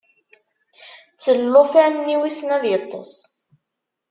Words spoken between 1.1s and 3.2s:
Ttel llufan-nni wissen ad yeṭṭes.